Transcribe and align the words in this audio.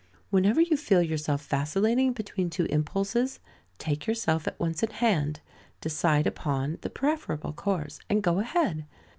Whenever 0.31 0.59
you 0.59 0.75
feel 0.77 1.03
yourself 1.03 1.45
vacillating 1.45 2.11
between 2.11 2.49
two 2.49 2.65
impulses, 2.71 3.39
take 3.77 4.07
yourself 4.07 4.47
at 4.47 4.59
once 4.59 4.81
in 4.81 4.89
hand, 4.89 5.41
decide 5.79 6.25
upon 6.25 6.79
the 6.81 6.89
preferable 6.89 7.53
course, 7.53 7.99
and 8.09 8.23
go 8.23 8.39
ahead. 8.39 8.87